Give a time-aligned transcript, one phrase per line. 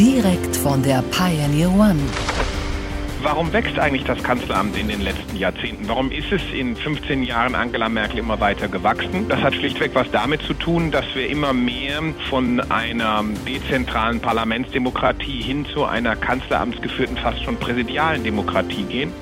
[0.00, 2.00] Direkt von der Pioneer One.
[3.22, 5.86] Warum wächst eigentlich das Kanzleramt in den letzten Jahrzehnten?
[5.88, 9.28] Warum ist es in 15 Jahren Angela Merkel immer weiter gewachsen?
[9.28, 15.42] Das hat schlichtweg was damit zu tun, dass wir immer mehr von einer dezentralen Parlamentsdemokratie
[15.42, 19.12] hin zu einer kanzleramtsgeführten, fast schon präsidialen Demokratie gehen.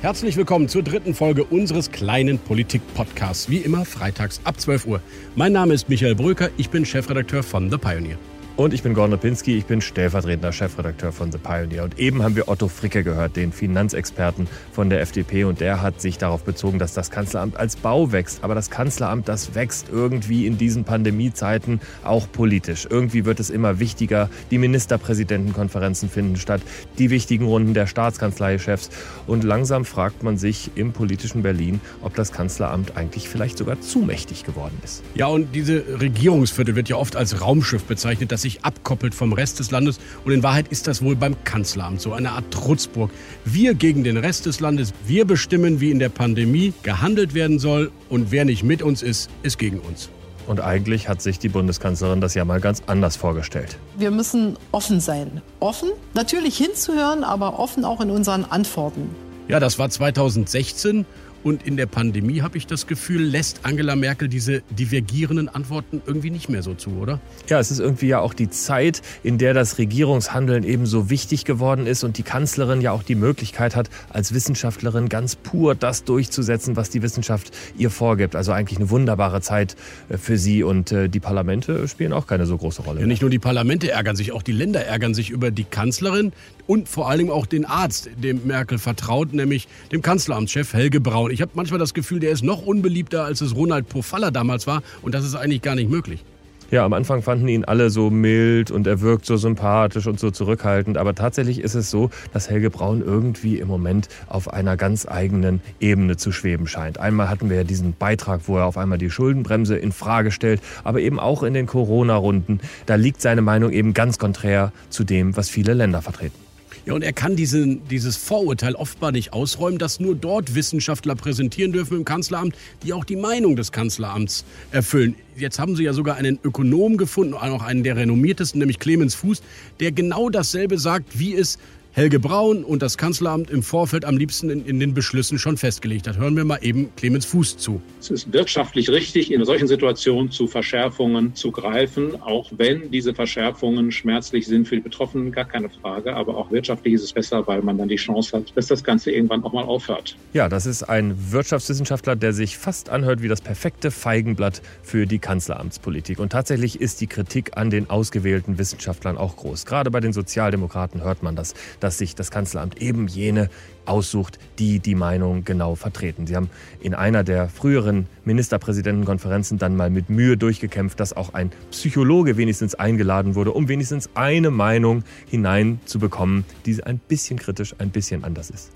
[0.00, 3.50] Herzlich willkommen zur dritten Folge unseres kleinen Politik-Podcasts.
[3.50, 5.02] Wie immer freitags ab 12 Uhr.
[5.36, 8.16] Mein Name ist Michael Bröker, ich bin Chefredakteur von The Pioneer.
[8.54, 11.84] Und ich bin Gordon Pinski, ich bin stellvertretender Chefredakteur von The Pioneer.
[11.84, 15.44] Und eben haben wir Otto Fricke gehört, den Finanzexperten von der FDP.
[15.44, 18.44] Und der hat sich darauf bezogen, dass das Kanzleramt als Bau wächst.
[18.44, 22.86] Aber das Kanzleramt, das wächst irgendwie in diesen Pandemiezeiten auch politisch.
[22.90, 24.28] Irgendwie wird es immer wichtiger.
[24.50, 26.60] Die Ministerpräsidentenkonferenzen finden statt,
[26.98, 28.90] die wichtigen Runden der Staatskanzleichefs.
[29.26, 34.00] Und langsam fragt man sich im politischen Berlin, ob das Kanzleramt eigentlich vielleicht sogar zu
[34.00, 35.02] mächtig geworden ist.
[35.14, 39.58] Ja, und diese Regierungsviertel wird ja oft als Raumschiff bezeichnet, das sich abkoppelt vom Rest
[39.58, 39.98] des Landes.
[40.24, 43.10] Und in Wahrheit ist das wohl beim Kanzleramt so eine Art Trutzburg.
[43.44, 47.90] Wir gegen den Rest des Landes, wir bestimmen, wie in der Pandemie gehandelt werden soll.
[48.08, 50.10] Und wer nicht mit uns ist, ist gegen uns.
[50.46, 53.78] Und eigentlich hat sich die Bundeskanzlerin das ja mal ganz anders vorgestellt.
[53.96, 55.40] Wir müssen offen sein.
[55.60, 59.08] Offen, natürlich hinzuhören, aber offen auch in unseren Antworten.
[59.48, 61.04] Ja, das war 2016
[61.42, 66.30] und in der Pandemie habe ich das Gefühl, lässt Angela Merkel diese divergierenden Antworten irgendwie
[66.30, 67.20] nicht mehr so zu, oder?
[67.48, 71.44] Ja, es ist irgendwie ja auch die Zeit, in der das Regierungshandeln eben so wichtig
[71.44, 76.04] geworden ist und die Kanzlerin ja auch die Möglichkeit hat, als Wissenschaftlerin ganz pur das
[76.04, 78.36] durchzusetzen, was die Wissenschaft ihr vorgibt.
[78.36, 79.76] Also eigentlich eine wunderbare Zeit
[80.08, 83.00] äh, für sie und äh, die Parlamente spielen auch keine so große Rolle.
[83.00, 86.32] Ja, nicht nur die Parlamente ärgern sich, auch die Länder ärgern sich über die Kanzlerin
[86.66, 91.31] und vor allem auch den Arzt, dem Merkel vertraut, nämlich dem Kanzleramtschef Helge Braun.
[91.32, 94.82] Ich habe manchmal das Gefühl, der ist noch unbeliebter, als es Ronald Pofalla damals war.
[95.00, 96.22] Und das ist eigentlich gar nicht möglich.
[96.70, 100.30] Ja, am Anfang fanden ihn alle so mild und er wirkt so sympathisch und so
[100.30, 100.96] zurückhaltend.
[100.96, 105.60] Aber tatsächlich ist es so, dass Helge Braun irgendwie im Moment auf einer ganz eigenen
[105.80, 106.98] Ebene zu schweben scheint.
[106.98, 110.62] Einmal hatten wir ja diesen Beitrag, wo er auf einmal die Schuldenbremse in Frage stellt,
[110.82, 112.60] aber eben auch in den Corona-Runden.
[112.86, 116.41] Da liegt seine Meinung eben ganz konträr zu dem, was viele Länder vertreten.
[116.84, 121.70] Ja, und er kann diesen, dieses Vorurteil offenbar nicht ausräumen, dass nur dort Wissenschaftler präsentieren
[121.70, 125.14] dürfen im Kanzleramt, die auch die Meinung des Kanzleramts erfüllen.
[125.36, 129.42] Jetzt haben sie ja sogar einen Ökonom gefunden, auch einen der renommiertesten, nämlich Clemens Fuß,
[129.78, 131.58] der genau dasselbe sagt, wie es
[131.94, 136.08] Helge Braun und das Kanzleramt im Vorfeld am liebsten in, in, den Beschlüssen schon festgelegt
[136.08, 136.16] hat.
[136.16, 137.82] Hören wir mal eben Clemens Fuß zu.
[138.00, 143.92] Es ist wirtschaftlich richtig, in solchen Situationen zu Verschärfungen zu greifen, auch wenn diese Verschärfungen
[143.92, 146.16] schmerzlich sind für die Betroffenen, gar keine Frage.
[146.16, 149.10] Aber auch wirtschaftlich ist es besser, weil man dann die Chance hat, dass das Ganze
[149.10, 150.16] irgendwann auch mal aufhört.
[150.32, 155.18] Ja, das ist ein Wirtschaftswissenschaftler, der sich fast anhört wie das perfekte Feigenblatt für die
[155.18, 156.20] Kanzleramtspolitik.
[156.20, 159.66] Und tatsächlich ist die Kritik an den ausgewählten Wissenschaftlern auch groß.
[159.66, 161.52] Gerade bei den Sozialdemokraten hört man das
[161.82, 163.48] dass sich das Kanzleramt eben jene
[163.84, 166.26] aussucht, die die Meinung genau vertreten.
[166.26, 166.50] Sie haben
[166.80, 172.74] in einer der früheren Ministerpräsidentenkonferenzen dann mal mit Mühe durchgekämpft, dass auch ein Psychologe wenigstens
[172.74, 178.70] eingeladen wurde, um wenigstens eine Meinung hineinzubekommen, die ein bisschen kritisch, ein bisschen anders ist.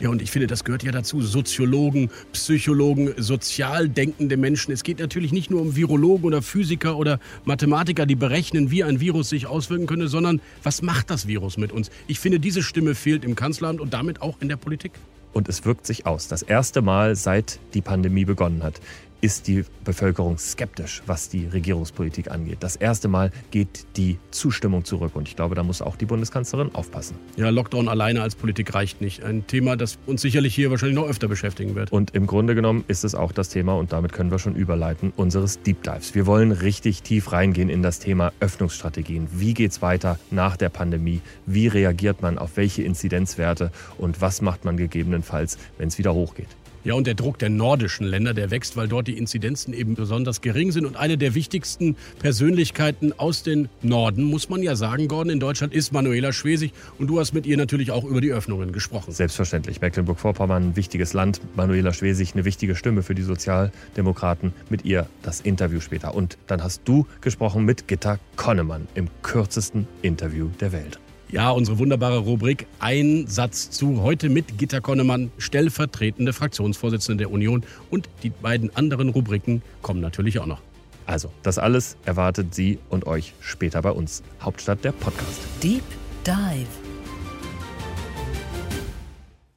[0.00, 1.20] Ja, und ich finde, das gehört ja dazu.
[1.20, 4.72] Soziologen, Psychologen, sozial denkende Menschen.
[4.72, 9.00] Es geht natürlich nicht nur um Virologen oder Physiker oder Mathematiker, die berechnen, wie ein
[9.00, 11.90] Virus sich auswirken könnte, sondern was macht das Virus mit uns?
[12.06, 14.92] Ich finde, diese Stimme fehlt im Kanzleramt und damit auch in der Politik.
[15.34, 16.28] Und es wirkt sich aus.
[16.28, 18.80] Das erste Mal, seit die Pandemie begonnen hat,
[19.20, 22.58] ist die Bevölkerung skeptisch, was die Regierungspolitik angeht.
[22.60, 26.74] Das erste Mal geht die Zustimmung zurück und ich glaube, da muss auch die Bundeskanzlerin
[26.74, 27.16] aufpassen.
[27.36, 29.22] Ja, Lockdown alleine als Politik reicht nicht.
[29.24, 31.92] Ein Thema, das uns sicherlich hier wahrscheinlich noch öfter beschäftigen wird.
[31.92, 35.12] Und im Grunde genommen ist es auch das Thema und damit können wir schon überleiten
[35.16, 36.14] unseres Deep Dives.
[36.14, 39.28] Wir wollen richtig tief reingehen in das Thema Öffnungsstrategien.
[39.32, 41.20] Wie geht es weiter nach der Pandemie?
[41.46, 46.48] Wie reagiert man auf welche Inzidenzwerte und was macht man gegebenenfalls, wenn es wieder hochgeht?
[46.82, 50.40] Ja, und der Druck der nordischen Länder, der wächst, weil dort die Inzidenzen eben besonders
[50.40, 50.86] gering sind.
[50.86, 55.74] Und eine der wichtigsten Persönlichkeiten aus den Norden, muss man ja sagen, Gordon, in Deutschland
[55.74, 56.72] ist Manuela Schwesig.
[56.98, 59.12] Und du hast mit ihr natürlich auch über die Öffnungen gesprochen.
[59.12, 59.82] Selbstverständlich.
[59.82, 61.40] Mecklenburg-Vorpommern, ein wichtiges Land.
[61.54, 64.54] Manuela Schwesig, eine wichtige Stimme für die Sozialdemokraten.
[64.70, 66.14] Mit ihr das Interview später.
[66.14, 70.98] Und dann hast du gesprochen mit Gitta Konnemann im kürzesten Interview der Welt.
[71.32, 74.02] Ja, unsere wunderbare Rubrik Ein Satz zu.
[74.02, 77.62] Heute mit Gitta Konnemann, stellvertretende Fraktionsvorsitzende der Union.
[77.88, 80.60] Und die beiden anderen Rubriken kommen natürlich auch noch.
[81.06, 84.24] Also, das alles erwartet Sie und euch später bei uns.
[84.40, 85.40] Hauptstadt der Podcast.
[85.62, 85.84] Deep
[86.26, 86.66] Dive.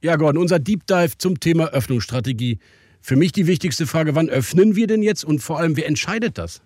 [0.04, 2.60] Ja, Gordon, unser Deep Dive zum Thema Öffnungsstrategie.
[3.02, 6.38] Für mich die wichtigste Frage, wann öffnen wir denn jetzt und vor allem, wer entscheidet
[6.38, 6.62] das?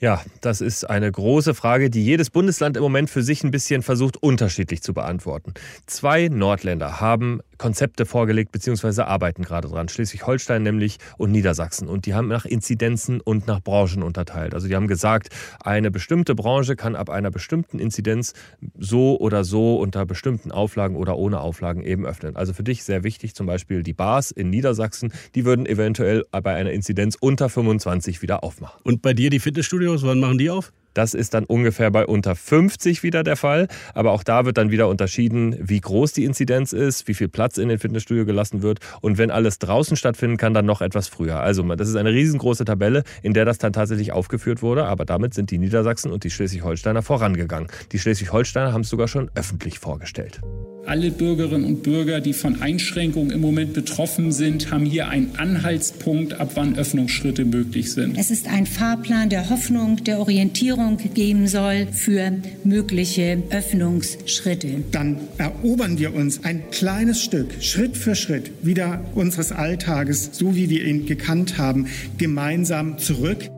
[0.00, 3.82] Ja, das ist eine große Frage, die jedes Bundesland im Moment für sich ein bisschen
[3.82, 5.52] versucht unterschiedlich zu beantworten.
[5.86, 9.02] Zwei Nordländer haben Konzepte vorgelegt bzw.
[9.02, 9.90] arbeiten gerade dran.
[9.90, 11.88] Schleswig-Holstein nämlich und Niedersachsen.
[11.88, 14.54] Und die haben nach Inzidenzen und nach Branchen unterteilt.
[14.54, 15.28] Also die haben gesagt,
[15.62, 18.32] eine bestimmte Branche kann ab einer bestimmten Inzidenz
[18.78, 22.34] so oder so unter bestimmten Auflagen oder ohne Auflagen eben öffnen.
[22.34, 26.54] Also für dich sehr wichtig zum Beispiel die Bars in Niedersachsen, die würden eventuell bei
[26.54, 28.80] einer Inzidenz unter 25 wieder aufmachen.
[28.84, 30.72] Und bei dir die Fitnessstudios, wann machen die auf?
[30.94, 33.68] Das ist dann ungefähr bei unter 50 wieder der Fall.
[33.94, 37.58] Aber auch da wird dann wieder unterschieden, wie groß die Inzidenz ist, wie viel Platz
[37.58, 38.80] in den Fitnessstudio gelassen wird.
[39.00, 41.40] Und wenn alles draußen stattfinden kann, dann noch etwas früher.
[41.40, 44.84] Also das ist eine riesengroße Tabelle, in der das dann tatsächlich aufgeführt wurde.
[44.86, 47.68] Aber damit sind die Niedersachsen und die Schleswig-Holsteiner vorangegangen.
[47.92, 50.40] Die Schleswig-Holsteiner haben es sogar schon öffentlich vorgestellt.
[50.86, 56.40] Alle Bürgerinnen und Bürger, die von Einschränkungen im Moment betroffen sind, haben hier einen Anhaltspunkt,
[56.40, 58.16] ab wann Öffnungsschritte möglich sind.
[58.18, 62.32] Es ist ein Fahrplan der Hoffnung, der Orientierung geben soll für
[62.64, 64.82] mögliche Öffnungsschritte.
[64.90, 70.70] Dann erobern wir uns ein kleines Stück, Schritt für Schritt, wieder unseres Alltages, so wie
[70.70, 71.86] wir ihn gekannt haben,
[72.18, 73.50] gemeinsam zurück.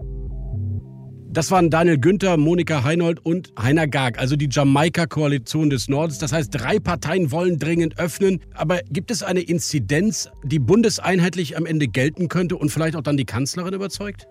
[1.32, 6.18] Das waren Daniel Günther, Monika Heinold und Heiner Garg, also die Jamaika-Koalition des Nordens.
[6.18, 8.40] Das heißt, drei Parteien wollen dringend öffnen.
[8.52, 13.16] Aber gibt es eine Inzidenz, die bundeseinheitlich am Ende gelten könnte und vielleicht auch dann
[13.16, 14.26] die Kanzlerin überzeugt?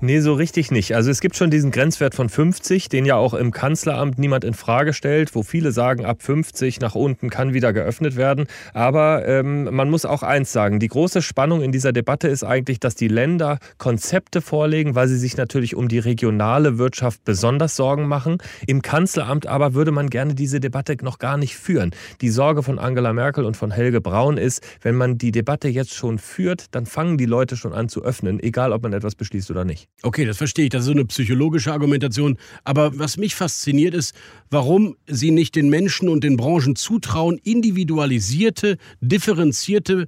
[0.00, 0.94] Nee, so richtig nicht.
[0.94, 4.54] Also es gibt schon diesen Grenzwert von 50, den ja auch im Kanzleramt niemand in
[4.54, 8.46] Frage stellt, wo viele sagen, ab 50 nach unten kann wieder geöffnet werden.
[8.72, 12.80] Aber ähm, man muss auch eins sagen, die große Spannung in dieser Debatte ist eigentlich,
[12.80, 18.06] dass die Länder Konzepte vorlegen, weil sie sich natürlich um die regionale Wirtschaft besonders Sorgen
[18.06, 18.38] machen.
[18.66, 21.92] Im Kanzleramt aber würde man gerne diese Debatte noch gar nicht führen.
[22.20, 25.94] Die Sorge von Angela Merkel und von Helge Braun ist, wenn man die Debatte jetzt
[25.94, 29.50] schon führt, dann fangen die Leute schon an zu öffnen, egal ob man etwas beschließt
[29.50, 29.88] oder nicht.
[30.02, 30.70] Okay, das verstehe ich.
[30.70, 32.38] Das ist so eine psychologische Argumentation.
[32.64, 34.14] Aber was mich fasziniert ist,
[34.50, 40.06] warum Sie nicht den Menschen und den Branchen zutrauen, individualisierte, differenzierte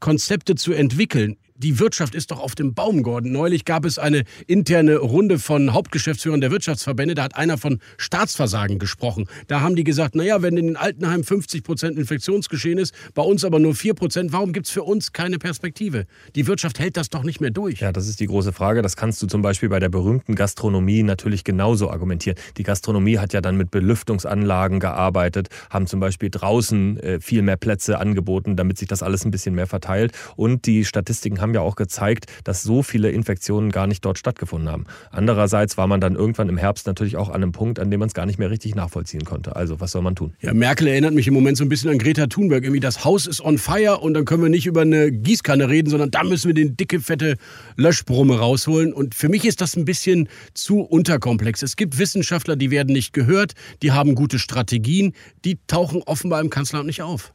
[0.00, 3.32] Konzepte zu entwickeln die Wirtschaft ist doch auf dem Baum, Gordon.
[3.32, 7.14] Neulich gab es eine interne Runde von Hauptgeschäftsführern der Wirtschaftsverbände.
[7.14, 9.28] Da hat einer von Staatsversagen gesprochen.
[9.46, 13.44] Da haben die gesagt, naja, wenn in den Altenheimen 50 Prozent Infektionsgeschehen ist, bei uns
[13.44, 16.06] aber nur 4 Prozent, warum gibt es für uns keine Perspektive?
[16.34, 17.80] Die Wirtschaft hält das doch nicht mehr durch.
[17.80, 18.82] Ja, das ist die große Frage.
[18.82, 22.38] Das kannst du zum Beispiel bei der berühmten Gastronomie natürlich genauso argumentieren.
[22.56, 27.56] Die Gastronomie hat ja dann mit Belüftungsanlagen gearbeitet, haben zum Beispiel draußen äh, viel mehr
[27.56, 30.12] Plätze angeboten, damit sich das alles ein bisschen mehr verteilt.
[30.36, 34.70] Und die Statistiken haben ja auch gezeigt, dass so viele Infektionen gar nicht dort stattgefunden
[34.70, 34.86] haben.
[35.10, 38.08] Andererseits war man dann irgendwann im Herbst natürlich auch an einem Punkt, an dem man
[38.08, 39.56] es gar nicht mehr richtig nachvollziehen konnte.
[39.56, 40.34] Also was soll man tun?
[40.40, 42.64] Ja, Merkel erinnert mich im Moment so ein bisschen an Greta Thunberg.
[42.64, 45.90] Irgendwie das Haus ist on fire und dann können wir nicht über eine Gießkanne reden,
[45.90, 47.36] sondern da müssen wir den dicke, fette
[47.76, 48.92] Löschbrumme rausholen.
[48.92, 51.62] Und für mich ist das ein bisschen zu unterkomplex.
[51.62, 53.52] Es gibt Wissenschaftler, die werden nicht gehört,
[53.82, 55.12] die haben gute Strategien,
[55.44, 57.32] die tauchen offenbar im Kanzleramt nicht auf.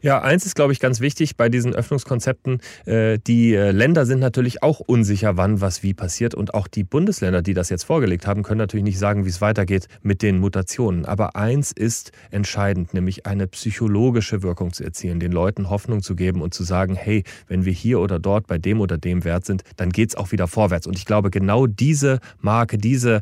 [0.00, 2.60] Ja, eins ist, glaube ich, ganz wichtig bei diesen Öffnungskonzepten.
[2.86, 6.34] Äh, die äh, Länder sind natürlich auch unsicher, wann was wie passiert.
[6.34, 9.40] Und auch die Bundesländer, die das jetzt vorgelegt haben, können natürlich nicht sagen, wie es
[9.40, 11.04] weitergeht mit den Mutationen.
[11.04, 16.42] Aber eins ist entscheidend, nämlich eine psychologische Wirkung zu erzielen, den Leuten Hoffnung zu geben
[16.42, 19.62] und zu sagen, hey, wenn wir hier oder dort bei dem oder dem Wert sind,
[19.76, 20.86] dann geht es auch wieder vorwärts.
[20.86, 23.20] Und ich glaube, genau diese Marke, diese,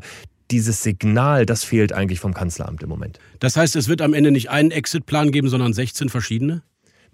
[0.51, 3.19] dieses Signal, das fehlt eigentlich vom Kanzleramt im Moment.
[3.39, 6.63] Das heißt, es wird am Ende nicht einen Exit-Plan geben, sondern 16 verschiedene?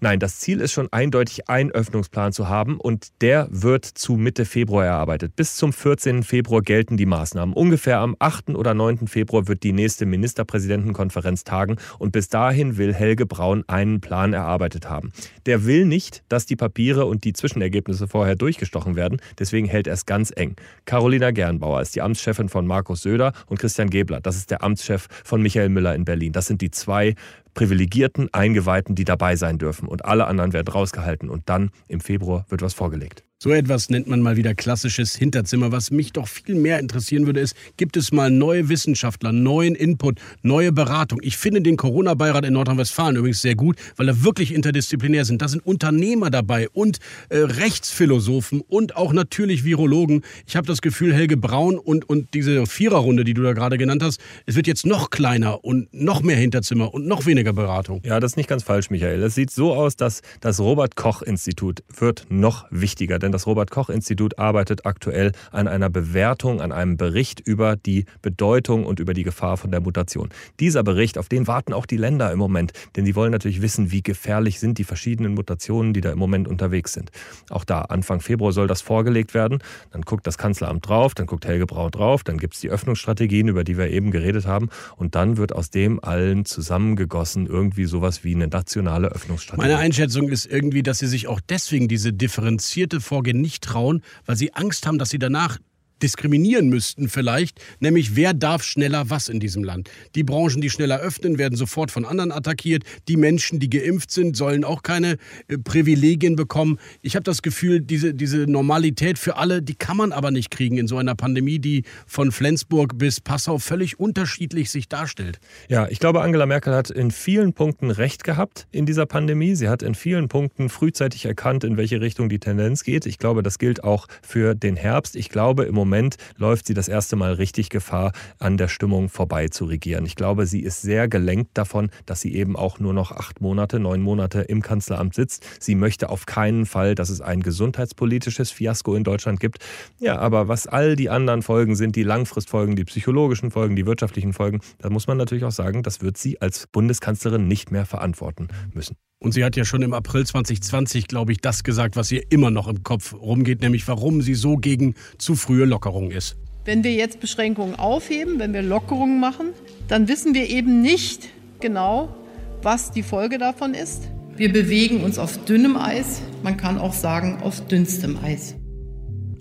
[0.02, 4.46] Nein, das Ziel ist schon eindeutig, einen Öffnungsplan zu haben und der wird zu Mitte
[4.46, 5.36] Februar erarbeitet.
[5.36, 6.22] Bis zum 14.
[6.22, 7.54] Februar gelten die Maßnahmen.
[7.54, 8.50] Ungefähr am 8.
[8.50, 9.08] oder 9.
[9.08, 14.88] Februar wird die nächste Ministerpräsidentenkonferenz tagen und bis dahin will Helge Braun einen Plan erarbeitet
[14.88, 15.12] haben.
[15.44, 19.92] Der will nicht, dass die Papiere und die Zwischenergebnisse vorher durchgestochen werden, deswegen hält er
[19.92, 20.56] es ganz eng.
[20.86, 25.08] Carolina Gernbauer ist die Amtschefin von Markus Söder und Christian Gebler, das ist der Amtschef
[25.24, 26.32] von Michael Müller in Berlin.
[26.32, 27.16] Das sind die zwei
[27.54, 29.88] privilegierten Eingeweihten, die dabei sein dürfen.
[29.88, 31.28] Und alle anderen werden rausgehalten.
[31.28, 33.24] Und dann im Februar wird was vorgelegt.
[33.42, 35.72] So etwas nennt man mal wieder klassisches Hinterzimmer.
[35.72, 40.18] Was mich doch viel mehr interessieren würde, ist, gibt es mal neue Wissenschaftler, neuen Input,
[40.42, 41.20] neue Beratung?
[41.22, 45.40] Ich finde den Corona-Beirat in Nordrhein-Westfalen übrigens sehr gut, weil er wirklich interdisziplinär sind.
[45.40, 46.98] Da sind Unternehmer dabei und
[47.30, 50.20] äh, Rechtsphilosophen und auch natürlich Virologen.
[50.46, 54.02] Ich habe das Gefühl, Helge Braun und, und diese Viererrunde, die du da gerade genannt
[54.02, 58.02] hast, es wird jetzt noch kleiner und noch mehr Hinterzimmer und noch weniger Beratung.
[58.04, 59.22] Ja, das ist nicht ganz falsch, Michael.
[59.22, 65.32] Es sieht so aus, dass das Robert-Koch-Institut wird noch wichtiger, denn das Robert-Koch-Institut arbeitet aktuell
[65.52, 69.80] an einer Bewertung, an einem Bericht über die Bedeutung und über die Gefahr von der
[69.80, 70.30] Mutation.
[70.58, 73.90] Dieser Bericht, auf den warten auch die Länder im Moment, denn sie wollen natürlich wissen,
[73.90, 77.10] wie gefährlich sind die verschiedenen Mutationen, die da im Moment unterwegs sind.
[77.50, 79.58] Auch da, Anfang Februar soll das vorgelegt werden.
[79.90, 83.48] Dann guckt das Kanzleramt drauf, dann guckt Helge Braun drauf, dann gibt es die Öffnungsstrategien,
[83.48, 84.68] über die wir eben geredet haben.
[84.96, 89.68] Und dann wird aus dem allen zusammengegossen irgendwie sowas wie eine nationale Öffnungsstrategie.
[89.68, 94.36] Meine Einschätzung ist irgendwie, dass sie sich auch deswegen diese differenzierte Vorgehensweise nicht trauen, weil
[94.36, 95.58] sie Angst haben, dass sie danach
[96.02, 99.90] diskriminieren müssten vielleicht, nämlich wer darf schneller was in diesem Land.
[100.14, 102.84] Die Branchen, die schneller öffnen, werden sofort von anderen attackiert.
[103.08, 105.16] Die Menschen, die geimpft sind, sollen auch keine
[105.48, 106.78] äh, Privilegien bekommen.
[107.02, 110.78] Ich habe das Gefühl, diese, diese Normalität für alle, die kann man aber nicht kriegen
[110.78, 115.38] in so einer Pandemie, die von Flensburg bis Passau völlig unterschiedlich sich darstellt.
[115.68, 119.54] Ja, ich glaube, Angela Merkel hat in vielen Punkten recht gehabt in dieser Pandemie.
[119.54, 123.06] Sie hat in vielen Punkten frühzeitig erkannt, in welche Richtung die Tendenz geht.
[123.06, 125.16] Ich glaube, das gilt auch für den Herbst.
[125.16, 129.08] Ich glaube, im Moment Moment läuft sie das erste Mal richtig Gefahr, an der Stimmung
[129.08, 130.06] vorbei zu regieren.
[130.06, 133.80] Ich glaube, sie ist sehr gelenkt davon, dass sie eben auch nur noch acht Monate,
[133.80, 135.44] neun Monate im Kanzleramt sitzt.
[135.58, 139.58] Sie möchte auf keinen Fall, dass es ein gesundheitspolitisches Fiasko in Deutschland gibt.
[139.98, 144.32] Ja, aber was all die anderen Folgen sind, die Langfristfolgen, die psychologischen Folgen, die wirtschaftlichen
[144.32, 148.46] Folgen, da muss man natürlich auch sagen, das wird sie als Bundeskanzlerin nicht mehr verantworten
[148.72, 148.94] müssen.
[149.22, 152.50] Und sie hat ja schon im April 2020, glaube ich, das gesagt, was ihr immer
[152.50, 156.36] noch im Kopf rumgeht, nämlich warum sie so gegen zu frühe Lockerungen ist.
[156.64, 159.48] Wenn wir jetzt Beschränkungen aufheben, wenn wir Lockerungen machen,
[159.88, 161.28] dann wissen wir eben nicht
[161.60, 162.16] genau,
[162.62, 164.08] was die Folge davon ist.
[164.36, 168.54] Wir bewegen uns auf dünnem Eis, man kann auch sagen auf dünnstem Eis.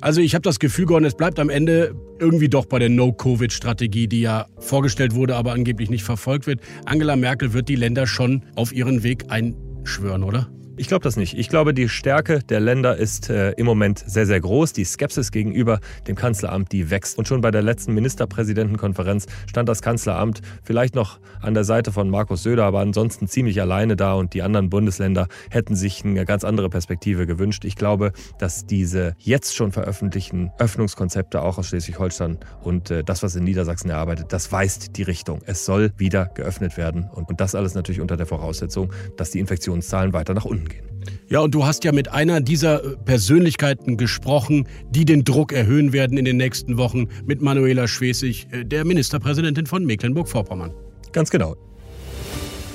[0.02, 4.08] Also ich habe das Gefühl, Gordon, es bleibt am Ende irgendwie doch bei der No-Covid-Strategie,
[4.08, 6.60] die ja vorgestellt wurde, aber angeblich nicht verfolgt wird.
[6.86, 10.50] Angela Merkel wird die Länder schon auf ihren Weg ein schwören, oder?
[10.80, 11.38] Ich glaube das nicht.
[11.38, 14.72] Ich glaube, die Stärke der Länder ist äh, im Moment sehr, sehr groß.
[14.72, 17.18] Die Skepsis gegenüber dem Kanzleramt, die wächst.
[17.18, 22.10] Und schon bei der letzten Ministerpräsidentenkonferenz stand das Kanzleramt vielleicht noch an der Seite von
[22.10, 24.14] Markus Söder, aber ansonsten ziemlich alleine da.
[24.14, 27.66] Und die anderen Bundesländer hätten sich eine ganz andere Perspektive gewünscht.
[27.66, 33.36] Ich glaube, dass diese jetzt schon veröffentlichten Öffnungskonzepte auch aus Schleswig-Holstein und äh, das, was
[33.36, 35.42] in Niedersachsen erarbeitet, das weist die Richtung.
[35.46, 37.10] Es soll wieder geöffnet werden.
[37.14, 40.90] Und, und das alles natürlich unter der Voraussetzung, dass die Infektionszahlen weiter nach unten gehen.
[41.28, 45.94] Ja, und du hast ja mit einer dieser äh, Persönlichkeiten gesprochen, die den Druck erhöhen
[45.94, 50.74] werden in den nächsten Wochen, mit Manuela Schwesig, äh, der Ministerpräsidentin von Mecklenburg-Vorpommern.
[51.12, 51.56] Ganz genau.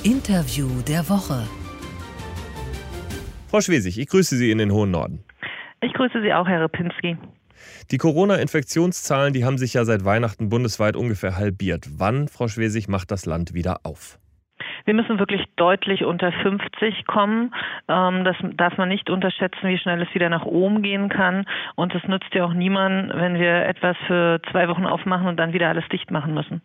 [0.05, 1.47] Interview der Woche.
[3.49, 5.25] Frau Schwesig, ich grüße Sie in den hohen Norden.
[5.81, 7.17] Ich grüße Sie auch, Herr Repinski.
[7.91, 11.89] Die Corona-Infektionszahlen, die haben sich ja seit Weihnachten bundesweit ungefähr halbiert.
[11.97, 14.19] Wann, Frau Schwesig, macht das Land wieder auf?
[14.85, 17.55] Wir müssen wirklich deutlich unter 50 kommen.
[17.89, 21.47] Ähm, das darf man nicht unterschätzen, wie schnell es wieder nach oben gehen kann.
[21.75, 25.53] Und es nützt ja auch niemandem, wenn wir etwas für zwei Wochen aufmachen und dann
[25.53, 26.61] wieder alles dicht machen müssen.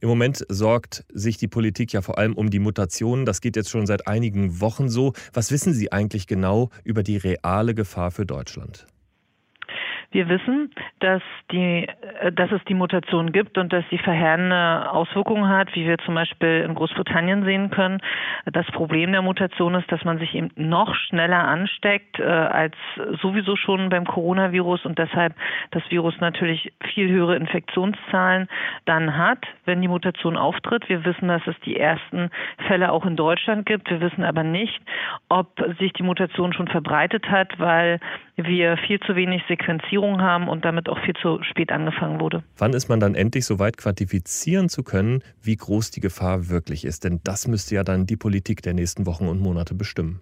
[0.00, 3.24] Im Moment sorgt sich die Politik ja vor allem um die Mutationen.
[3.24, 5.12] Das geht jetzt schon seit einigen Wochen so.
[5.32, 8.86] Was wissen Sie eigentlich genau über die reale Gefahr für Deutschland?
[10.12, 11.88] Wir wissen, dass, die,
[12.20, 16.14] äh, dass es die Mutation gibt und dass sie verheerende Auswirkungen hat, wie wir zum
[16.14, 18.00] Beispiel in Großbritannien sehen können.
[18.44, 22.74] Das Problem der Mutation ist, dass man sich eben noch schneller ansteckt äh, als
[23.22, 25.34] sowieso schon beim Coronavirus und deshalb
[25.70, 28.48] das Virus natürlich viel höhere Infektionszahlen
[28.84, 30.88] dann hat, wenn die Mutation auftritt.
[30.90, 32.30] Wir wissen, dass es die ersten
[32.66, 33.90] Fälle auch in Deutschland gibt.
[33.90, 34.80] Wir wissen aber nicht,
[35.30, 37.98] ob sich die Mutation schon verbreitet hat, weil
[38.36, 39.42] wir viel zu wenig
[40.02, 42.42] Sequenzierung haben und damit auch viel zu spät angefangen wurde.
[42.58, 46.84] Wann ist man dann endlich so weit quantifizieren zu können, wie groß die Gefahr wirklich
[46.84, 47.04] ist?
[47.04, 50.20] Denn das müsste ja dann die Politik der nächsten Wochen und Monate bestimmen.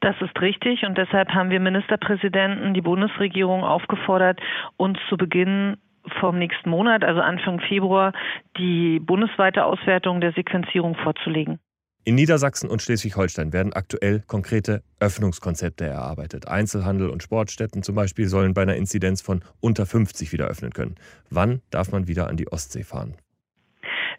[0.00, 4.40] Das ist richtig und deshalb haben wir Ministerpräsidenten, die Bundesregierung aufgefordert,
[4.76, 5.76] uns zu Beginn
[6.20, 8.12] vom nächsten Monat, also Anfang Februar,
[8.56, 11.58] die bundesweite Auswertung der Sequenzierung vorzulegen.
[12.08, 16.48] In Niedersachsen und Schleswig-Holstein werden aktuell konkrete Öffnungskonzepte erarbeitet.
[16.48, 20.94] Einzelhandel und Sportstätten zum Beispiel sollen bei einer Inzidenz von unter 50 wieder öffnen können.
[21.28, 23.16] Wann darf man wieder an die Ostsee fahren?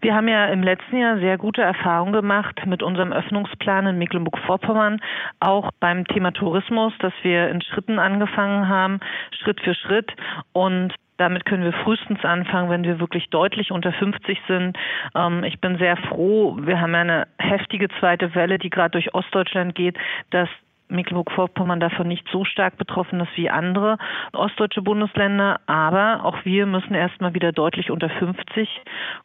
[0.01, 5.01] Wir haben ja im letzten Jahr sehr gute Erfahrungen gemacht mit unserem Öffnungsplan in Mecklenburg-Vorpommern,
[5.39, 8.99] auch beim Thema Tourismus, dass wir in Schritten angefangen haben,
[9.31, 10.11] Schritt für Schritt.
[10.51, 14.77] Und damit können wir frühestens anfangen, wenn wir wirklich deutlich unter 50 sind.
[15.15, 16.57] Ähm, ich bin sehr froh.
[16.61, 19.97] Wir haben eine heftige zweite Welle, die gerade durch Ostdeutschland geht,
[20.31, 20.49] dass
[20.87, 23.97] Mecklenburg-Vorpommern davon nicht so stark betroffen ist wie andere
[24.33, 25.59] ostdeutsche Bundesländer.
[25.67, 28.69] Aber auch wir müssen erstmal wieder deutlich unter 50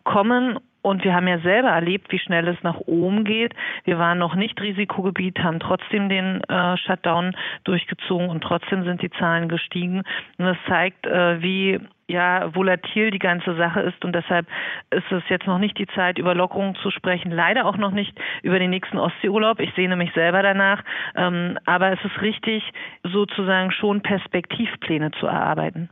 [0.02, 0.58] kommen.
[0.84, 3.54] Und wir haben ja selber erlebt, wie schnell es nach oben geht.
[3.84, 9.10] Wir waren noch nicht Risikogebiet, haben trotzdem den äh, Shutdown durchgezogen und trotzdem sind die
[9.12, 10.02] Zahlen gestiegen.
[10.36, 14.46] Und das zeigt, äh, wie ja volatil die ganze Sache ist und deshalb
[14.90, 17.32] ist es jetzt noch nicht die Zeit, über Lockerungen zu sprechen.
[17.32, 19.60] Leider auch noch nicht über den nächsten Ostseeurlaub.
[19.60, 20.84] Ich sehne mich selber danach.
[21.16, 22.62] Ähm, aber es ist richtig,
[23.04, 25.88] sozusagen schon Perspektivpläne zu erarbeiten.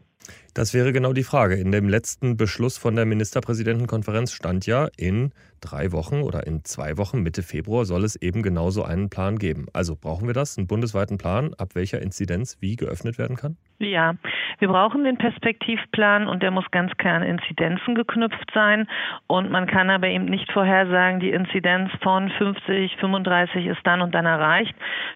[0.55, 1.55] Das wäre genau die Frage.
[1.55, 6.99] In dem letzten Beschluss von der Ministerpräsidentenkonferenz stand ja, in drei Wochen oder in zwei
[6.99, 9.67] Wochen, Mitte Februar, soll es eben genauso einen Plan geben.
[9.73, 13.57] Also brauchen wir das, einen bundesweiten Plan, ab welcher Inzidenz wie geöffnet werden kann?
[13.79, 14.15] Ja,
[14.59, 18.87] wir brauchen den Perspektivplan und der muss ganz klar an Inzidenzen geknüpft sein.
[19.27, 24.15] Und man kann aber eben nicht vorhersagen, die Inzidenz von 50, 35 ist dann und
[24.15, 24.75] dann erreicht,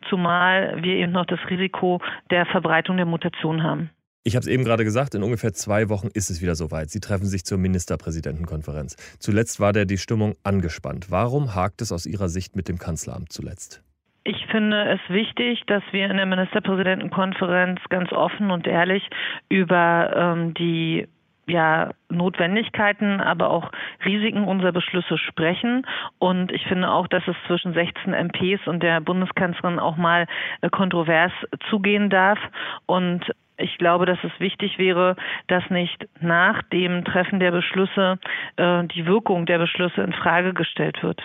[0.09, 3.91] zumal wir eben noch das Risiko der Verbreitung der Mutation haben.
[4.27, 6.91] Ich habe es eben gerade gesagt, in ungefähr zwei Wochen ist es wieder soweit.
[6.91, 8.97] Sie treffen sich zur Ministerpräsidentenkonferenz.
[9.21, 11.13] Zuletzt war der die Stimmung angespannt.
[11.13, 13.85] Warum hakt es aus Ihrer Sicht mit dem Kanzleramt zuletzt?
[14.25, 19.09] Ich finde es wichtig, dass wir in der Ministerpräsidentenkonferenz ganz offen und ehrlich
[19.49, 21.07] über ähm, die
[21.47, 23.71] ja, Notwendigkeiten, aber auch
[24.05, 25.87] Risiken unserer Beschlüsse sprechen.
[26.19, 30.27] Und ich finde auch, dass es zwischen 16 MPs und der Bundeskanzlerin auch mal
[30.63, 31.31] äh, kontrovers
[31.71, 32.41] zugehen darf.
[32.87, 33.25] Und
[33.59, 35.17] ich glaube, dass es wichtig wäre,
[35.49, 38.19] dass nicht nach dem Treffen der Beschlüsse
[38.57, 41.23] äh, die Wirkung der Beschlüsse in Frage gestellt wird.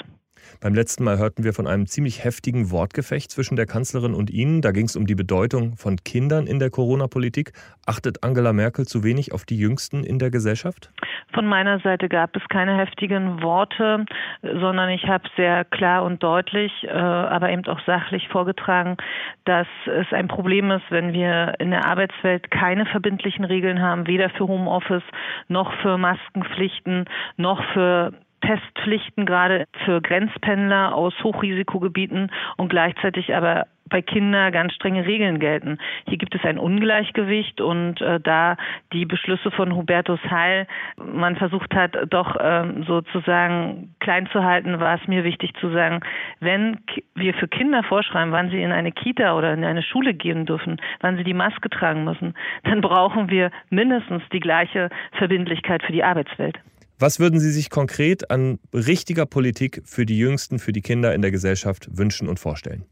[0.60, 4.62] Beim letzten Mal hörten wir von einem ziemlich heftigen Wortgefecht zwischen der Kanzlerin und Ihnen.
[4.62, 7.54] Da ging es um die Bedeutung von Kindern in der Corona-Politik.
[7.86, 10.92] Achtet Angela Merkel zu wenig auf die Jüngsten in der Gesellschaft?
[11.34, 14.06] Von meiner Seite gab es keine heftigen Worte,
[14.42, 18.98] sondern ich habe sehr klar und deutlich, äh, aber eben auch sachlich vorgetragen,
[19.46, 24.30] dass es ein Problem ist, wenn wir in der Arbeitswelt keine verbindlichen Regeln haben, weder
[24.30, 25.04] für Homeoffice
[25.48, 27.06] noch für Maskenpflichten
[27.38, 35.06] noch für Testpflichten gerade für Grenzpendler aus Hochrisikogebieten und gleichzeitig aber bei Kindern ganz strenge
[35.06, 35.78] Regeln gelten.
[36.08, 38.56] Hier gibt es ein Ungleichgewicht und äh, da
[38.94, 44.96] die Beschlüsse von Hubertus Heil man versucht hat, doch ähm, sozusagen klein zu halten, war
[44.96, 46.00] es mir wichtig zu sagen,
[46.40, 46.80] wenn
[47.14, 50.78] wir für Kinder vorschreiben, wann sie in eine Kita oder in eine Schule gehen dürfen,
[51.02, 56.04] wann sie die Maske tragen müssen, dann brauchen wir mindestens die gleiche Verbindlichkeit für die
[56.04, 56.58] Arbeitswelt.
[57.02, 61.24] Was würden Sie sich konkret an richtiger Politik für die Jüngsten, für die Kinder in
[61.24, 62.86] der Gesellschaft wünschen und vorstellen?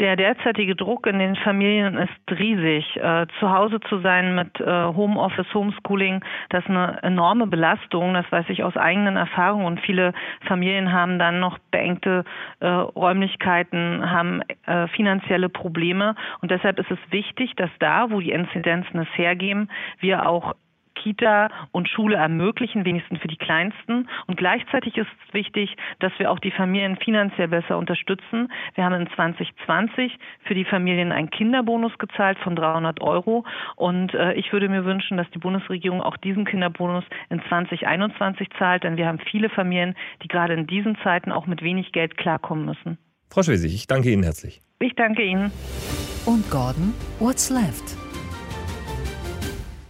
[0.00, 2.96] Der derzeitige Druck in den Familien ist riesig.
[2.96, 8.14] Äh, zu Hause zu sein mit äh, Homeoffice, Homeschooling, das ist eine enorme Belastung.
[8.14, 9.66] Das weiß ich aus eigenen Erfahrungen.
[9.66, 10.12] Und viele
[10.48, 12.24] Familien haben dann noch beengte
[12.58, 14.42] äh, Räumlichkeiten, haben
[14.96, 16.16] finanzielle Probleme.
[16.40, 19.68] Und deshalb ist es wichtig, dass da, wo die Inzidenzen es hergeben,
[20.00, 20.54] wir auch
[21.02, 24.08] Kita und Schule ermöglichen, wenigstens für die Kleinsten.
[24.26, 28.52] Und gleichzeitig ist es wichtig, dass wir auch die Familien finanziell besser unterstützen.
[28.74, 33.44] Wir haben in 2020 für die Familien einen Kinderbonus gezahlt von 300 Euro.
[33.76, 38.84] Und äh, ich würde mir wünschen, dass die Bundesregierung auch diesen Kinderbonus in 2021 zahlt,
[38.84, 42.64] denn wir haben viele Familien, die gerade in diesen Zeiten auch mit wenig Geld klarkommen
[42.64, 42.98] müssen.
[43.30, 44.60] Frau Schwesig, ich danke Ihnen herzlich.
[44.80, 45.52] Ich danke Ihnen.
[46.26, 47.96] Und Gordon, what's left?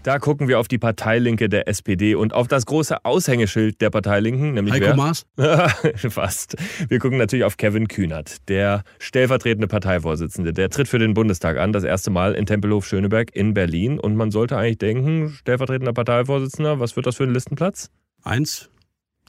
[0.02, 4.54] Da gucken wir auf die Parteilinke der SPD und auf das große Aushängeschild der Parteilinken,
[4.54, 4.96] nämlich Heiko wer?
[4.96, 5.26] Maas?
[6.08, 6.56] Fast.
[6.88, 10.54] Wir gucken natürlich auf Kevin Kühnert, der stellvertretende Parteivorsitzende.
[10.54, 14.00] Der tritt für den Bundestag an, das erste Mal in Tempelhof Schöneberg in Berlin.
[14.00, 17.90] Und man sollte eigentlich denken, stellvertretender Parteivorsitzender, was wird das für ein Listenplatz?
[18.22, 18.69] Eins.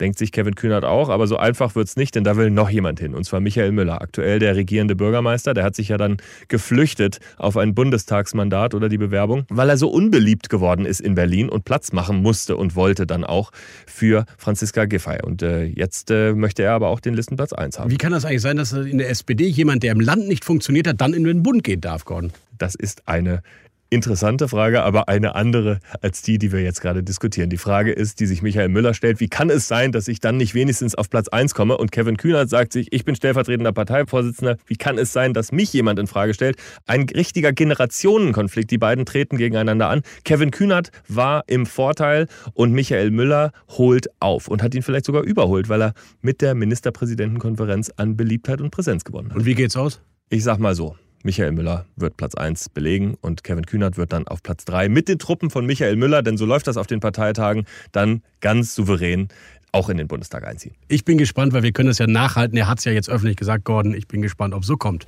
[0.02, 2.72] Denkt sich Kevin Kühnert auch, aber so einfach wird es nicht, denn da will noch
[2.72, 3.14] jemand hin.
[3.14, 5.54] Und zwar Michael Müller, aktuell der regierende Bürgermeister.
[5.54, 9.90] Der hat sich ja dann geflüchtet auf ein Bundestagsmandat oder die Bewerbung, weil er so
[9.90, 13.52] unbeliebt geworden ist in Berlin und Platz machen musste und wollte dann auch
[13.86, 15.20] für Franziska Giffey.
[15.24, 17.92] Und äh, jetzt äh, möchte er aber auch den Listenplatz 1 haben.
[17.92, 20.88] Wie kann das eigentlich sein, dass in der SPD jemand, der im Land nicht funktioniert
[20.88, 22.32] hat, dann in den Bund gehen darf, Gordon?
[22.58, 23.44] Das ist eine
[23.92, 27.50] interessante Frage, aber eine andere als die, die wir jetzt gerade diskutieren.
[27.50, 30.38] Die Frage ist, die sich Michael Müller stellt, wie kann es sein, dass ich dann
[30.38, 31.78] nicht wenigstens auf Platz 1 komme?
[31.78, 34.58] Und Kevin Kühnert sagt sich, ich bin stellvertretender Parteivorsitzender.
[34.66, 36.56] Wie kann es sein, dass mich jemand in Frage stellt?
[36.88, 38.72] Ein richtiger Generationenkonflikt.
[38.72, 40.04] Die beiden treten gegeneinander an.
[40.24, 45.24] Kevin Kühnert war im Vorteil und Michael Müller holt auf und hat ihn vielleicht sogar
[45.24, 49.38] überholt, weil er mit der Ministerpräsidentenkonferenz an Beliebtheit und Präsenz gewonnen hat.
[49.38, 50.02] Und wie geht's aus?
[50.30, 50.96] Ich sag mal so.
[51.24, 55.08] Michael Müller wird Platz 1 belegen und Kevin Kühnert wird dann auf Platz 3 mit
[55.08, 59.30] den Truppen von Michael Müller, denn so läuft das auf den Parteitagen, dann ganz souverän
[59.72, 60.76] auch in den Bundestag einziehen.
[60.88, 62.58] Ich bin gespannt, weil wir können das ja nachhalten.
[62.58, 63.94] Er hat es ja jetzt öffentlich gesagt, Gordon.
[63.94, 65.08] Ich bin gespannt, ob so kommt.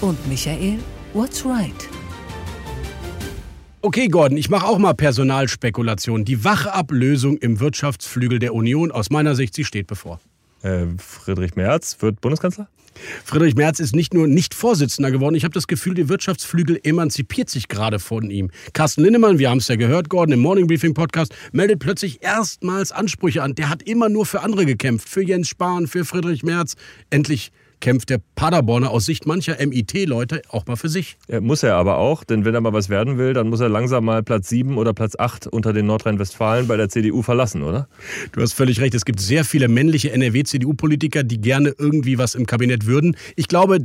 [0.00, 0.78] Und Michael,
[1.12, 1.88] what's right?
[3.80, 6.24] Okay, Gordon, ich mache auch mal Personalspekulation.
[6.24, 10.18] Die Wachablösung im Wirtschaftsflügel der Union, aus meiner Sicht, sie steht bevor.
[10.62, 12.68] Äh, Friedrich Merz wird Bundeskanzler?
[13.24, 17.48] Friedrich Merz ist nicht nur nicht Vorsitzender geworden, ich habe das Gefühl, der Wirtschaftsflügel emanzipiert
[17.48, 18.50] sich gerade von ihm.
[18.72, 22.92] Carsten Linnemann, wir haben es ja gehört, Gordon im Morning Briefing Podcast, meldet plötzlich erstmals
[22.92, 23.54] Ansprüche an.
[23.54, 26.74] Der hat immer nur für andere gekämpft, für Jens Spahn, für Friedrich Merz.
[27.10, 31.16] Endlich kämpft der Paderborner aus Sicht mancher MIT-Leute auch mal für sich.
[31.28, 33.68] Ja, muss er aber auch, denn wenn er mal was werden will, dann muss er
[33.68, 37.88] langsam mal Platz 7 oder Platz 8 unter den Nordrhein-Westfalen bei der CDU verlassen, oder?
[38.32, 38.94] Du hast völlig recht.
[38.94, 43.16] Es gibt sehr viele männliche NRW-CDU-Politiker, die gerne irgendwie was im Kabinett würden.
[43.36, 43.78] Ich glaube,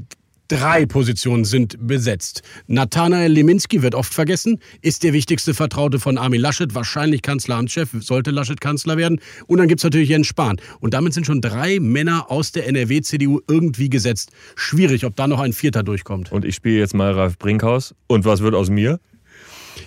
[0.49, 2.41] Drei Positionen sind besetzt.
[2.67, 8.31] Nathanael Leminski wird oft vergessen, ist der wichtigste Vertraute von Armin Laschet, wahrscheinlich Kanzleramtschef, sollte
[8.31, 9.21] Laschet Kanzler werden.
[9.47, 10.57] Und dann gibt es natürlich Jens Spahn.
[10.81, 14.31] Und damit sind schon drei Männer aus der NRW-CDU irgendwie gesetzt.
[14.55, 16.31] Schwierig, ob da noch ein vierter durchkommt.
[16.31, 17.95] Und ich spiele jetzt mal Ralf Brinkhaus.
[18.07, 18.99] Und was wird aus mir?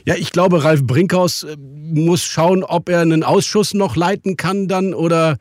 [0.08, 4.68] Ja, ich glaube, Ralf Brinkhaus äh, muss schauen, ob er einen Ausschuss noch leiten kann
[4.68, 5.36] dann oder,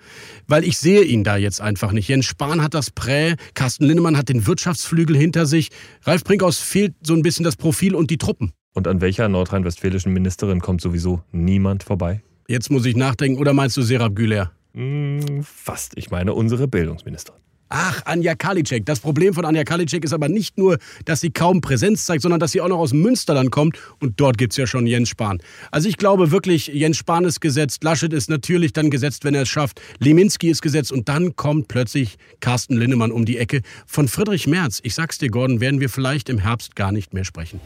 [0.47, 2.07] weil ich sehe ihn da jetzt einfach nicht.
[2.07, 5.69] Jens Spahn hat das Prä, Carsten Linnemann hat den Wirtschaftsflügel hinter sich.
[6.01, 8.53] Ralf Brinkhaus fehlt so ein bisschen das Profil und die Truppen.
[8.73, 12.23] Und an welcher nordrhein-westfälischen Ministerin kommt sowieso niemand vorbei?
[12.47, 13.39] Jetzt muss ich nachdenken.
[13.39, 14.51] Oder meinst du Serap Güler?
[14.73, 15.93] Hm, fast.
[15.95, 17.39] Ich meine unsere Bildungsministerin.
[17.69, 18.85] Ach, Anja Karliczek.
[18.85, 22.39] Das Problem von Anja Karliczek ist aber nicht nur, dass sie kaum Präsenz zeigt, sondern
[22.39, 23.77] dass sie auch noch aus Münsterland kommt.
[23.99, 25.39] Und dort gibt es ja schon Jens Spahn.
[25.71, 29.43] Also ich glaube wirklich, Jens Spahn ist gesetzt, Laschet ist natürlich dann gesetzt, wenn er
[29.43, 33.61] es schafft, Leminski ist gesetzt und dann kommt plötzlich Carsten Linnemann um die Ecke.
[33.87, 37.25] Von Friedrich Merz, ich sag's dir, Gordon, werden wir vielleicht im Herbst gar nicht mehr
[37.25, 37.59] sprechen.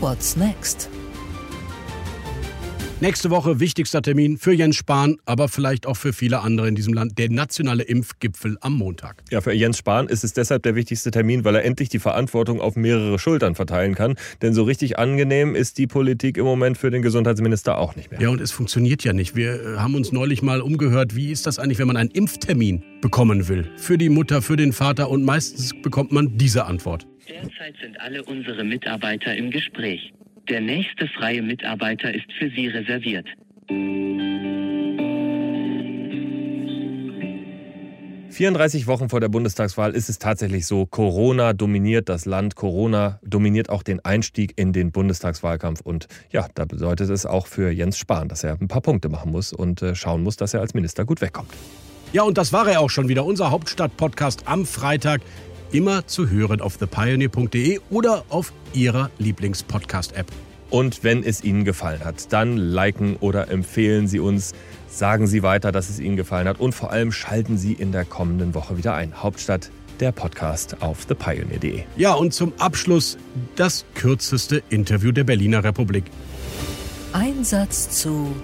[0.00, 0.88] What's next?
[2.98, 6.94] Nächste Woche wichtigster Termin für Jens Spahn, aber vielleicht auch für viele andere in diesem
[6.94, 9.22] Land, der nationale Impfgipfel am Montag.
[9.30, 12.58] Ja, für Jens Spahn ist es deshalb der wichtigste Termin, weil er endlich die Verantwortung
[12.58, 14.14] auf mehrere Schultern verteilen kann.
[14.40, 18.18] Denn so richtig angenehm ist die Politik im Moment für den Gesundheitsminister auch nicht mehr.
[18.18, 19.36] Ja, und es funktioniert ja nicht.
[19.36, 22.82] Wir äh, haben uns neulich mal umgehört, wie ist das eigentlich, wenn man einen Impftermin
[23.02, 23.70] bekommen will?
[23.76, 27.06] Für die Mutter, für den Vater und meistens bekommt man diese Antwort.
[27.28, 30.14] Derzeit sind alle unsere Mitarbeiter im Gespräch.
[30.48, 33.26] Der nächste freie Mitarbeiter ist für Sie reserviert.
[38.30, 43.70] »34 Wochen vor der Bundestagswahl ist es tatsächlich so, Corona dominiert das Land, Corona dominiert
[43.70, 45.80] auch den Einstieg in den Bundestagswahlkampf.
[45.80, 49.32] Und ja, da bedeutet es auch für Jens Spahn, dass er ein paar Punkte machen
[49.32, 51.50] muss und äh, schauen muss, dass er als Minister gut wegkommt.
[52.12, 55.22] Ja, und das war er auch schon wieder, unser Hauptstadt-Podcast am Freitag
[55.72, 60.26] immer zu hören auf thepioneer.de oder auf Ihrer Lieblings-Podcast-App.
[60.70, 64.54] Und wenn es Ihnen gefallen hat, dann liken oder empfehlen Sie uns.
[64.88, 68.04] Sagen Sie weiter, dass es Ihnen gefallen hat und vor allem schalten Sie in der
[68.04, 69.22] kommenden Woche wieder ein.
[69.22, 71.84] Hauptstadt, der Podcast auf thepioneer.de.
[71.96, 73.16] Ja, und zum Abschluss
[73.54, 76.04] das kürzeste Interview der Berliner Republik.
[77.12, 78.34] Ein Satz zu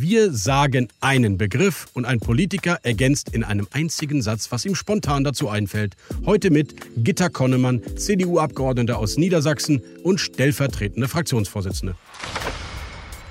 [0.00, 5.24] Wir sagen einen Begriff und ein Politiker ergänzt in einem einzigen Satz, was ihm spontan
[5.24, 5.96] dazu einfällt.
[6.24, 11.96] Heute mit Gitta Konnemann, CDU-Abgeordneter aus Niedersachsen und stellvertretende Fraktionsvorsitzende.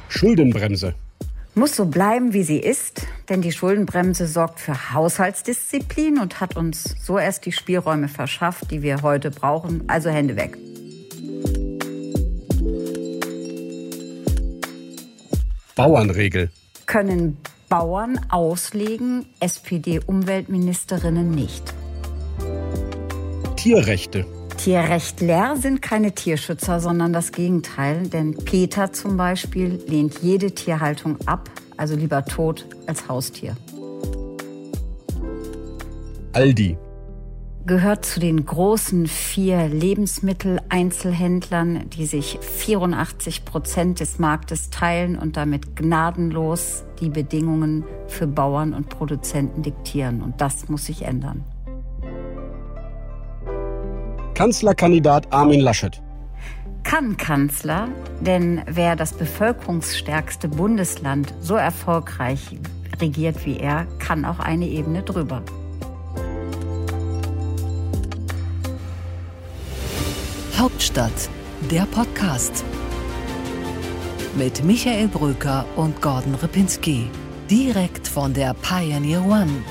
[0.09, 0.93] Schuldenbremse.
[1.55, 6.95] Muss so bleiben, wie sie ist, denn die Schuldenbremse sorgt für Haushaltsdisziplin und hat uns
[7.01, 9.85] so erst die Spielräume verschafft, die wir heute brauchen.
[9.87, 10.57] Also Hände weg.
[15.77, 16.49] Bauernregel.
[16.87, 17.37] Können
[17.69, 21.71] Bauern auslegen, SPD-Umweltministerinnen nicht.
[23.57, 24.25] Tierrechte.
[24.57, 28.07] Tierrechtler sind keine Tierschützer, sondern das Gegenteil.
[28.07, 33.55] Denn Peter zum Beispiel lehnt jede Tierhaltung ab, also lieber tot als Haustier.
[36.33, 36.75] Aldi
[37.67, 45.75] gehört zu den großen vier Lebensmitteleinzelhändlern, die sich 84 Prozent des Marktes teilen und damit
[45.75, 50.21] gnadenlos die Bedingungen für Bauern und Produzenten diktieren.
[50.21, 51.43] Und das muss sich ändern.
[54.33, 56.01] Kanzlerkandidat Armin Laschet.
[56.83, 57.89] Kann Kanzler,
[58.21, 62.57] denn wer das bevölkerungsstärkste Bundesland so erfolgreich
[63.01, 65.43] regiert wie er, kann auch eine Ebene drüber.
[70.57, 71.29] Hauptstadt,
[71.69, 72.65] der Podcast.
[74.35, 77.11] Mit Michael Bröker und Gordon Ripinski.
[77.47, 79.63] Direkt von der Pioneer One.